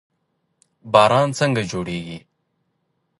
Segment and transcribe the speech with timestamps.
[0.93, 2.19] باران څنګه جوړیږي؟